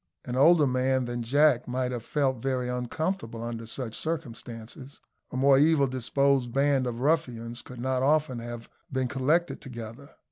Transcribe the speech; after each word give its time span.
An 0.25 0.35
older 0.35 0.65
man 0.65 1.05
than 1.05 1.21
Jack 1.21 1.67
might 1.67 1.91
have 1.91 2.03
felt 2.03 2.41
very 2.41 2.67
uncomfortable 2.67 3.43
under 3.43 3.67
such 3.67 3.95
circumstances. 3.95 4.99
A 5.29 5.37
more 5.37 5.59
evil 5.59 5.85
disposed 5.85 6.51
band 6.51 6.87
of 6.87 7.01
ruffians 7.01 7.61
could 7.61 7.79
not 7.79 8.01
often 8.01 8.39
have 8.39 8.67
been 8.91 9.07
collected 9.07 9.61
together. 9.61 10.09